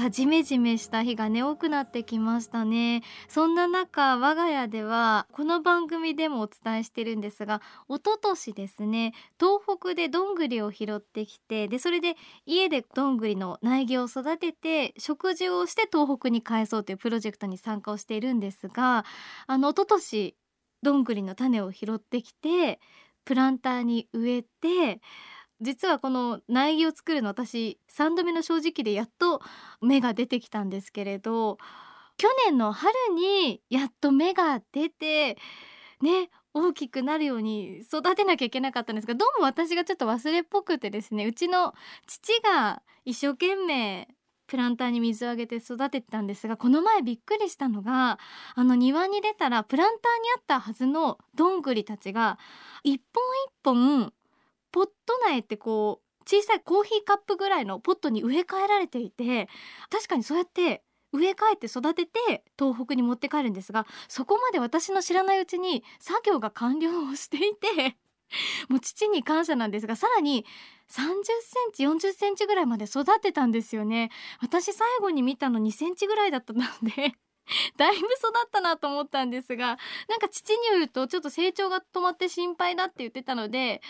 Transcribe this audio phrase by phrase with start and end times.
[0.00, 3.02] さあジメジメした日がね多くなってきましたね。
[3.28, 19.04] そんな中我が家ではこの番組でもお伝えしてるんですが一昨年ですね東北でどんぐりを拾ってきてでそれで家でどんぐりの苗木を育てて食事をして東北に返そうというプロジェクトに参加をしているんですが
[19.46, 20.34] あの一昨年
[20.82, 22.80] どんぐりの種を拾ってきて
[23.26, 25.02] プランターに植えて
[25.60, 29.42] 実はこの苗木を作るの私3度目の正直でやっと
[29.82, 31.58] 芽が出てきたんですけれど
[32.16, 35.36] 去年の春にやっと芽が出て
[36.02, 41.74] ね大きくなるように育てなきゃいけなかったんですがどうも私がちょっと忘れっぽくてですねうちの
[42.06, 44.08] 父が一生懸命
[44.48, 48.18] プランターに水をあげて育ててたんですがこの前びっくりしたのが
[48.56, 52.36] あの庭に出たらプランターにあったはずのどんぐりたちが
[52.82, 54.12] 一本一本
[54.72, 59.48] ポット苗ってこう小さいコーヒーカップぐらいのポットに植え替えられていて
[59.90, 67.96] 確かにそうやって植え替えて育てて東北に持って帰るんですがそこまで私の知らないうちに作業が完了をしていて
[68.68, 70.44] もう父に感謝なんですがさらに
[70.88, 70.94] 30
[71.74, 74.10] センチ40センチぐらいまで育てたんですよね。
[74.40, 77.14] 私最後に見たの2センチぐらいだったので
[77.76, 78.08] だいぶ育
[78.46, 83.82] ったなと思ったんですがなんか父によるとちょっと成長が止まって心配だって言ってたので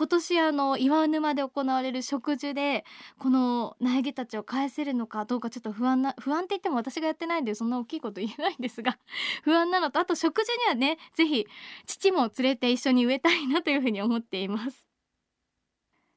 [0.00, 2.86] 今年あの岩沼で行われる植樹で
[3.18, 8.96] この苗木たちを返せるのかどうかちょっと不安な不安って言っても私がやってないんでそんな大きいこと言えないんですが
[9.44, 11.46] 不安なのとあと植樹にはね是非
[11.84, 14.89] 父も連れて一緒に植えたいなというふうに思っています。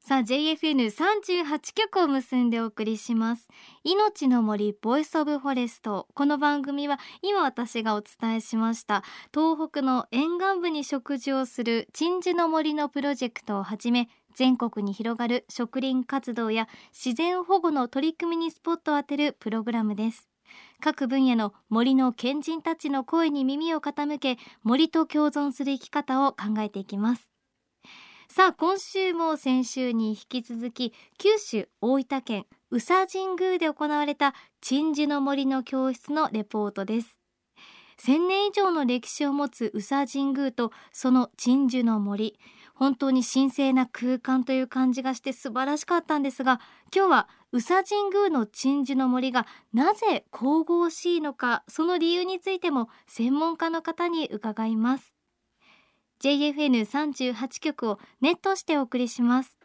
[0.06, 3.48] さあ JFN38 曲を結んでお送りします。
[3.86, 6.10] 命の森 Voice of Forest。
[6.14, 20.28] この番組は今私がお伝えしました東北の沿岸部に植樹をする鎮守の森のプロジェクトをはじめ全国に広がる植林活動や自然保護の取り組みにスポットを当てるプログラムです。
[20.82, 27.33] 各分野の森の賢人たちの声に耳を傾け森と共存する生き方を考えていきます。
[28.36, 37.20] さあ今週も先週に引き続き九州大分県宇佐神宮で行われた鎮守の森の教室のレポートです。
[38.04, 42.40] 1000年以上の歴史を持つ宇佐神宮とその鎮守の森。
[42.74, 46.60] 本当に神聖な空間という感じがして素晴らしかったんですが
[46.92, 55.13] 今日は宇佐神宮の鎮守の森がなぜ神々しいのかその理由についても専門家の方に伺います。
[56.24, 59.58] JFN38 局をネットしてお送りします。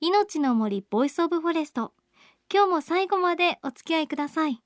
[0.00, 1.92] 命の森 Voice of Forest。
[2.50, 4.62] 今日も最後までお付き合いください。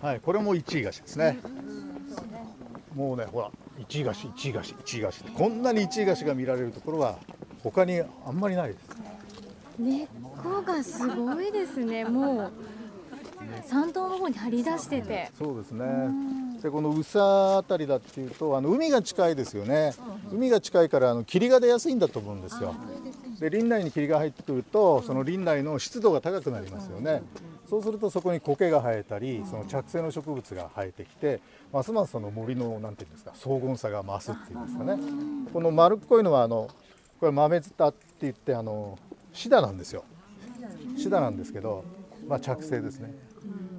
[0.00, 1.38] はいこれもイチイガシですね。
[2.94, 7.18] もうねほら一位菓子一位菓子一位菓子こんなに一位菓子が見られるところは
[7.62, 8.96] 他にあんまりないです。
[9.78, 10.08] 根っ
[10.42, 12.06] こがすごいですね。
[12.06, 12.52] もう
[13.64, 15.30] 山道の方に張り出してて。
[15.38, 15.84] そうですね。
[16.62, 19.92] でこの宇佐あたりだっていうとあの海が近いですよね。
[20.32, 22.74] 海が近いからあの霧が出やすいんだと思うんですよ。
[23.40, 27.22] で林内に霧が入ってくるとその林内の湿度が高くなりますよね。
[27.68, 31.40] そうするとそこに苔が生えたりその着生の植物が生えてきて
[31.72, 34.98] ますますその森のなんていうんですか荘厳さが増すっていうんですかね。
[35.52, 36.68] この丸っこいのはあの
[37.20, 38.98] これ豆塚って言ってあの
[39.32, 40.04] シダなんですよ。
[40.96, 41.84] シダなんですけど
[42.26, 43.14] まあ着生ですね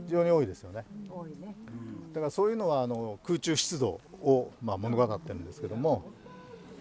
[0.08, 0.86] 非常に多いですよね。
[1.10, 1.54] 多いね。
[2.14, 6.04] だからそういうのはあの空中湿度をまあ物語ってるんですけども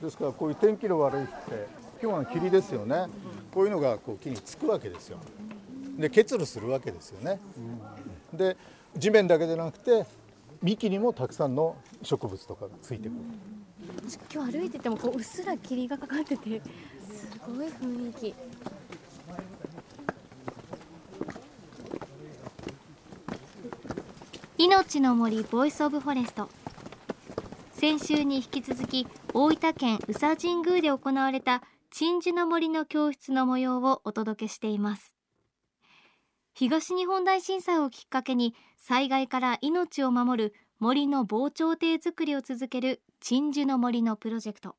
[0.01, 1.67] ですからこういう天気の悪い日って
[2.01, 3.07] 今日は霧ですよね、
[3.53, 5.19] こういうのがこう木につくわけですよ。
[5.99, 7.41] で結露するわけですよね、
[8.33, 8.57] で
[8.97, 10.07] 地面だけでなくて
[10.63, 13.19] 幹にもたくさんの植物とかがついてくる。
[14.33, 16.61] 今日歩いててもこううっすら霧がかかってて
[17.11, 18.35] すごい雰囲気
[24.59, 26.49] 命の森 Voice of Forest。
[27.73, 35.15] 先週に引き続き大分県宇佐神宮で行われた鎮守の森の教室の模様をお届けしています。
[36.55, 44.75] 東日本大震災をきっかけに災害から命を守る森の防潮堤づくりを続ける鎮守の森のプロジェクト。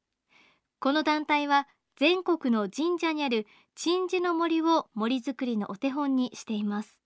[0.80, 3.46] この団体は全国の神社にある
[3.76, 7.00] 鎮守の森を森づくりのお手本にしています。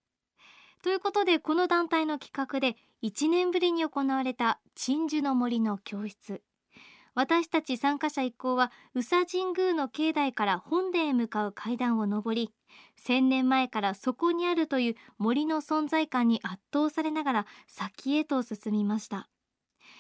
[0.84, 6.42] ということでこの団体の企画で1年ぶりに行われた鎮守の森の教室。
[7.14, 12.54] 私たち参加者一行は宇佐神宮の境内から本殿へ向かう階段を上り
[13.06, 19.28] 1000年前からそこにあるという森の存在感に圧倒されながら先へと進みました。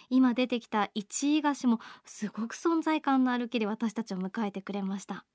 [0.09, 5.25] 今出てきた一位菓子もすごく存在感のある木で私たちを迎えてくれました。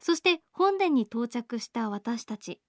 [0.00, 2.60] そして本殿に到着した私たち。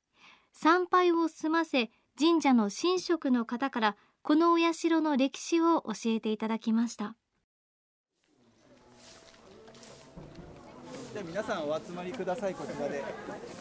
[0.53, 7.15] 参拝を済ませ神社の神職の方からこのお社の歴史を教えていただきました。
[11.11, 12.53] じゃあ皆さんお集まりください。
[12.53, 13.03] こちらで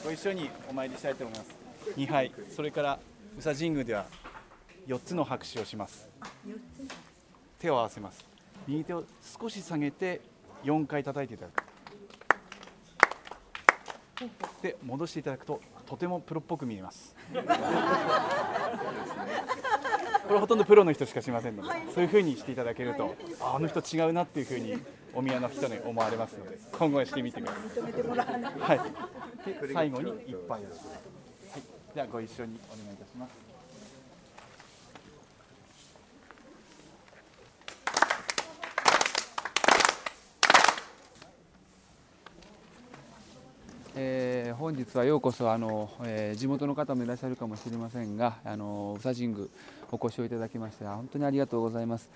[0.05, 1.51] ご一緒にお参りしたいと思います。
[1.97, 2.33] 2杯。
[2.55, 3.01] それから
[3.39, 4.07] 宇佐神宮では
[4.87, 6.09] 4つの拍手をします。
[7.59, 8.25] 手を合わせます。
[8.69, 9.05] 右手を
[9.41, 10.21] 少し下げて
[10.63, 11.65] 4回叩いていただく。
[14.63, 15.61] で戻していただくと
[15.93, 17.15] とてもプロっぽく見えます。
[20.27, 28.43] これほとんどプロの人しかしませんのでそういうふうにしていただけるとああの人違うなっていうふうにお宮の人に思われますので今後はしてみてください。
[28.43, 28.81] はい。
[29.67, 30.49] で最後に一杯。
[30.49, 30.65] をはい。
[31.95, 33.52] ではご一緒にお願いいたします
[43.95, 49.47] えー、本日はようこそあの、えー、地元の方もいらっしゃるかもしれませんがあの宇佐神宮
[49.91, 52.09] お越しをいただきまして本当にありがとうございます、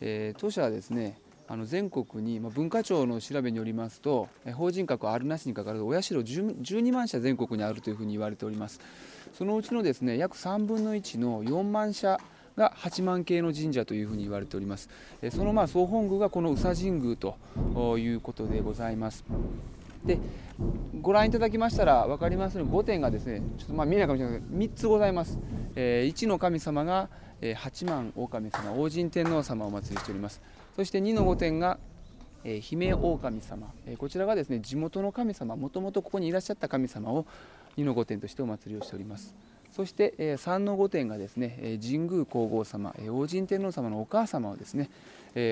[0.00, 1.18] えー、当社はですね
[1.48, 8.80] あの全国に、まあ、文化庁の調べによりますと法人格あるなしにかかるお社12万社全国にあるというふうに言われております。
[9.32, 12.18] そのうちのですね約3分の1の4万社
[12.56, 14.88] が8万系の神社というふうに言われております。
[15.30, 17.36] そのまあ総本宮がこの宇佐神宮と
[17.96, 19.24] いうことでございます。
[20.04, 20.18] で
[21.00, 25.38] ご覧いただきましたら分かりますように5点がですねちょっとまあ見えないかもしれないけど3つございます、
[25.74, 27.08] えー、1の神様が、
[27.40, 30.40] えー、八幡大神様王神天皇様をお祭りしております。
[30.74, 31.78] そして2の御殿が、
[32.44, 37.26] えー、姫狼様、えー、こちらがですね地元の神様もともとここにいらっしゃった神様を
[37.76, 39.34] 2の御殿としてお祭りをしております。
[39.76, 44.88] そして、え、3の御殿がですね、神宮皇后様、え、王神天皇様のお母様をですね、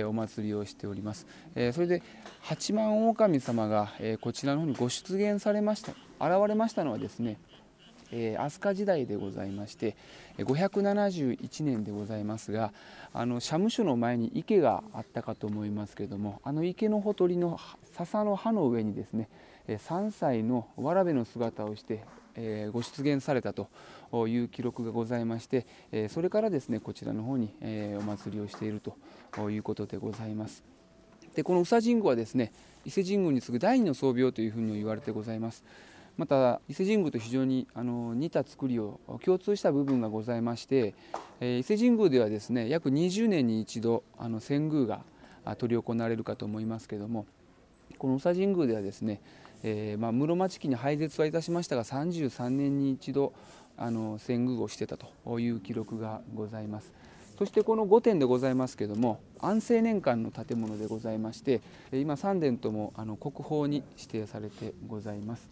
[0.06, 1.26] お祭りをしております、
[1.74, 2.02] それで
[2.40, 3.92] 八幡狼様が、
[4.22, 5.92] こちらの方にご出現されました
[6.26, 7.36] 現れましたのはですね
[8.10, 9.94] 飛鳥時代でございまして
[10.38, 12.72] 571年でございますが
[13.12, 17.60] あの社務所の前に池があったかと思いますけれどもあの池のほとりの
[17.92, 19.28] 笹の葉の上にですね
[19.68, 22.04] 3歳のわらべの姿をして、
[22.72, 23.68] ご出現されたと
[24.26, 25.66] いう記録がございまして、
[26.08, 27.54] それからですねこちらの方に、
[27.98, 30.62] お祭りをしているということでございます。
[31.34, 32.52] でこの宇佐神宮はですね
[32.84, 35.64] 伊勢神宮に次ぐ第二の宗廟というふうに言われてございます。
[36.16, 40.94] また伊勢神宮と非常にあの似た作りを共通した部分がございまして、
[41.40, 45.04] え伊勢神宮ではですね約20年に一度あの遷宮が
[45.58, 47.26] 執り行われるかと思いますけども
[48.04, 49.22] この宇佐神宮ではですね、
[49.62, 53.32] えー、まあ、室町期に廃絶はいたしましたが33年に一度
[53.78, 56.92] あの遷宮をしてたという記録がございます。
[57.38, 61.62] そしてこの5点でございますけれども安政年間の建物でございまして
[61.92, 65.48] 今3殿ともあの国宝に指定されてございます。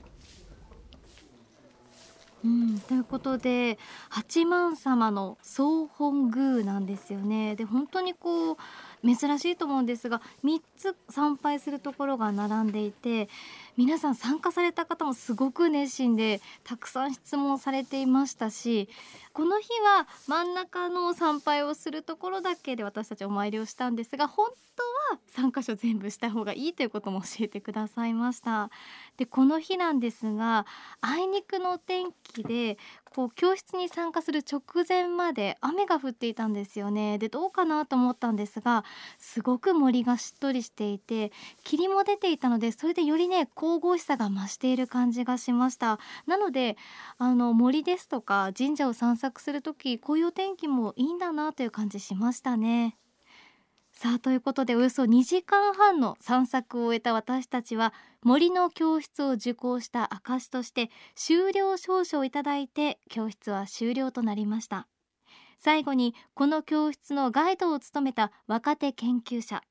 [2.45, 3.79] うん、ということで
[4.11, 7.57] 八幡様の総本宮なんですよね。
[7.57, 8.57] で本当にこう
[9.05, 13.29] 珍しいと思うんですが3つ参拝するところが並んでいて
[13.77, 18.89] 皆さん参加された方もすごく熱心でたくさん質問されていましたし
[19.33, 24.83] この日は真ん中の参拝をするところだけで私たちお参りをしたんですが本当
[25.43, 28.71] は3箇所全部した方がいいということも教えてくださいました。
[29.17, 30.67] でこの日なんですが
[31.01, 32.79] あいにくの天気で
[33.15, 37.19] こう教室に参加する直前まで雨が降っていたんですよね。
[37.19, 38.85] でどうかなと思ったんですが
[39.19, 46.01] すごく森がしっとりしていて霧も出ていたのでそれでよりね神々しさが増している感じがしました。
[46.27, 46.77] なので
[47.17, 52.97] あの森ですとか神社を散策する時こういう天気もいいんだなという感じしましたね。
[53.93, 64.89] さあということでおよそ2時間半の散策を終えた私たちは森の教室を受講した証として修了証書をいただいて教室は終了となりました。
[65.59, 69.63] 最後にこの教室のガイドを務めた若手研究者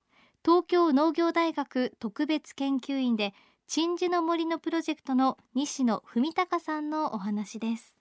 [0.43, 3.33] 東京農業大学特別研究員で
[3.73, 7.97] 鎮守の森のプロジェクトの西野文隆さんのお話です。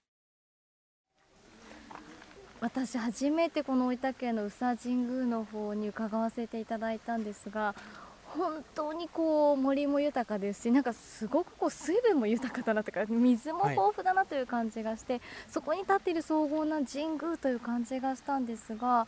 [2.59, 7.77] 私初めてこの大分県の宇佐神宮の方に伺わせていただいたんですが
[8.35, 19.07] 本当にこう森も豊かですしなんかすごくこう水分も豊かだなとか水も豊富だなという感じがして、はい、そこに立っている荘厳な神宮という感じがしたんですが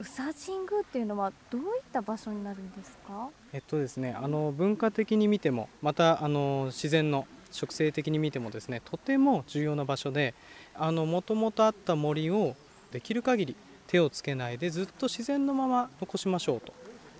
[0.00, 3.30] 宇佐神宮っていうのはどういった場所になるんですか？
[3.52, 10.34] えっとですねあの文化的に見てもまたあの自然の植生的に見てもですねとても重要な場所で
[10.78, 12.54] もともとあった森を
[12.92, 16.72] できる限り手をつけないでずっと自然のまま残しましょうと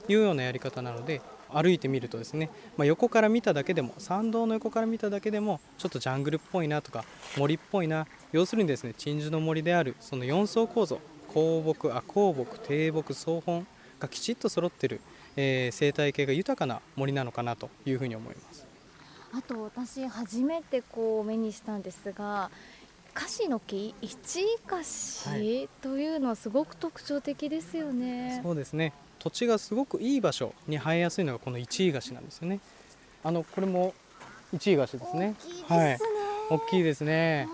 [0.06, 1.20] いうようなやり方なので
[1.50, 7.04] 歩いてみるとですね、まあ、横から見ただけでも参道の横から見ただけでもちょっとジャングルっぽいなとか
[7.38, 11.00] 森っぽいな要するにですね鎮守の森であるその4層構造
[11.32, 13.66] 高木亜高木低木草本
[14.00, 15.00] がきちっと揃ってる、
[15.36, 18.66] えー、生態系が豊かな森なのかなというふうに思います。
[19.32, 22.50] あと私初めてこう目にしたんですが
[23.12, 28.92] カシの木一位カシというのはすごく特徴的ですよね、はい、そうですね。
[29.18, 32.60] 土地がすごくいい場所に生えやすいのがこの一位菓子なんですよね。
[33.22, 33.92] あのこれも
[34.52, 35.34] 一位菓子ですね。
[35.68, 35.98] はい。
[36.50, 37.46] 大きいですね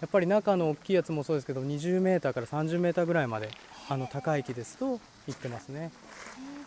[0.00, 3.50] やっぱり中の大きいやつもそうですけど20メーターから30メーターぐらいまで
[3.88, 5.90] あの高い木ですと言ってますね。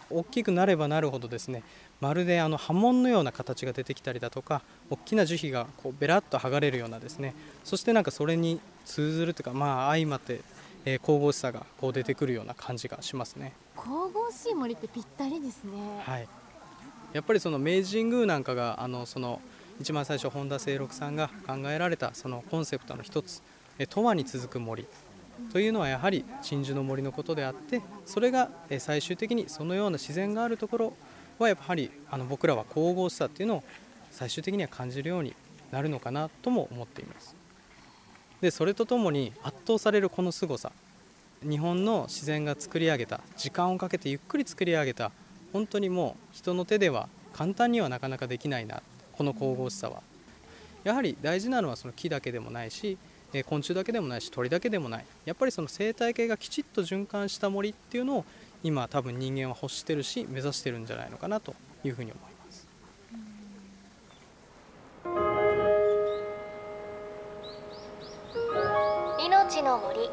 [0.10, 1.64] 大きくなればなるほどですね
[2.02, 7.34] まるであの波紋のような形が出てきたりだとか大きな樹皮がこうベラッと剥がれるようなですね
[7.64, 10.42] そしてなんかそれに通ずるというかまあ相まって
[10.86, 13.54] えー、神々しさがこう出てくるような感じがしますね。
[13.76, 15.72] 神々しい森ってぴったりですね。
[16.04, 16.28] はい。
[17.14, 19.42] やっぱりその明治神宮なんかがあのその
[19.82, 23.42] 一番最初本田清六さんが考えられたそのコンセプトの一つ
[23.80, 24.86] 「永遠に続く森」
[25.52, 30.94] というのはやはり鎮守の森のことであってそれが最終的にそのような自然があるところ
[31.40, 33.64] はやはりあの僕らは神々しさっていうのを
[34.12, 35.34] 最終的には感じるように
[35.72, 37.36] なるのかなとも思っています。
[38.40, 40.72] でそれとともに圧倒されるこの凄さ。
[41.42, 45.12] 日本の自然が作り上げた時間をかけてゆっくり作り上げた
[45.52, 48.84] 本当にもう人の手では簡単にはなかなかできないな。
[49.14, 50.02] この神々しさは。
[50.84, 52.98] やはり大事なのはその木だけでもないし
[53.46, 55.06] 昆虫だけでもないし鳥だけでもない。
[55.26, 58.26] やっぱりその生態系がきちっと循環した森っていうのを
[58.64, 62.68] 今多分人間は欲してるし目指してるんじゃないのかなというふうに思います。
[69.26, 70.10] 命の森。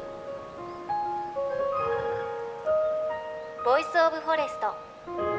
[3.65, 4.73] Voice of Forest「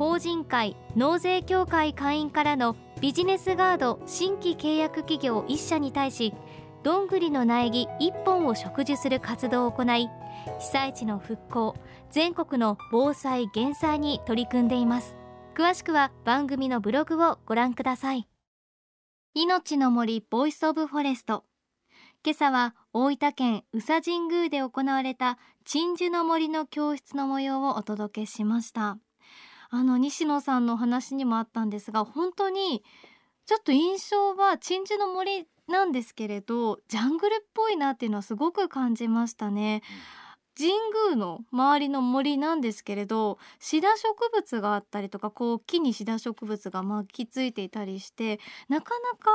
[0.00, 6.32] 法人会納税協会会員からのビジネスガード新規契約企業1社に対し
[6.82, 10.08] どんぐりの苗木1本を植樹する活動を行い
[10.58, 11.76] 被災地の復興
[12.10, 15.18] 全国の防災減災に取り組んでいます。
[15.54, 18.26] 詳しくは番組のブログをご覧ください。
[19.34, 21.44] 命の森 Voice of Forest。
[22.24, 28.96] 今朝は大分県宇佐神宮で行われた鎮守の森の教室の模様をお届けしました。
[29.70, 32.82] あの西野さんのお話にもあったんですが本当に
[33.46, 39.82] ちょっと印象は鎮守の森なんですけれどジャングルっぽいなっていうのはすごく感じましたね、
[40.60, 40.72] 神
[41.06, 49.30] 宮の周りの森なんですけれどシダ植物があったりとかこう木にシダ植物が巻きついていたりしてなかなか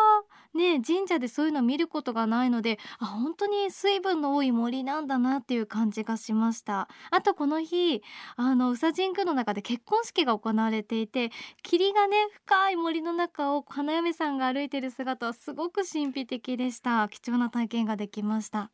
[0.54, 6.88] ね神社でそういうの見ることがないのであ本当に水分の多い森なんだなっていう感じがしました。
[7.10, 8.04] あとこの日
[8.36, 11.32] あの宇佐神宮の中で結婚式が行われていて
[11.64, 17.10] 霧がね深い森の中を花嫁さんが歩いてる姿はすごく神秘的でした。
[17.10, 18.70] 貴重な体験ができました。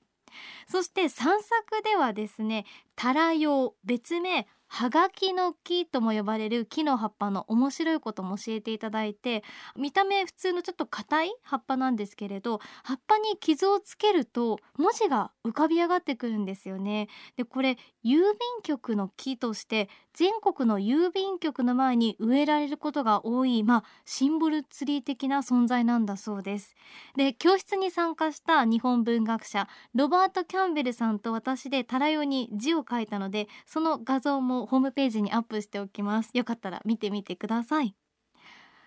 [0.67, 9.44] そして散策ではですねタラ用別名はがきの木とも呼ばれる木の葉っぱの面白いことも教えていただいて
[9.75, 17.10] 見た目普通のちょっと硬い葉っぱなんですけれど葉っぱに傷をつけると文字が浮かび上がってくるんですよね。
[17.36, 17.72] でこれ
[18.06, 18.24] 郵便
[18.63, 26.75] 局の木として全国の郵便局の前に植えられることが多いまあシンボルツリー的な存在なんだそうです。
[27.18, 36.32] で教室に参加した日本文学者ロバート・キャンベルさんと私でタラヨに字を書いたのでその画像もホームページにアップしておきます。
[36.34, 37.96] よかったら見てみてください。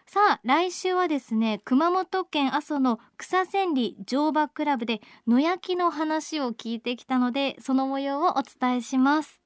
[0.07, 9.41] さあ来週はですね熊本県阿蘇の草千里乗馬クラブで野焼きの話を聞いてきたのでその模様をお伝えします。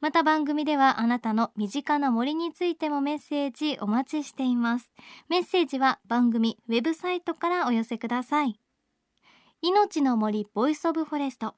[0.00, 4.92] また番組ではあなたの身近な森についてもメッセージお待ちしています。
[5.28, 8.60] メッセージは番組ウェブサイトからお寄せください。
[9.60, 11.54] 命の森 Voice of Forest。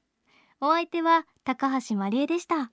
[0.62, 2.72] お相手は高橋真理恵でした。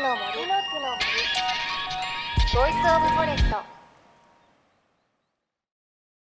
[0.00, 0.46] の森
[2.54, 3.77] ボイスオブフォレスト。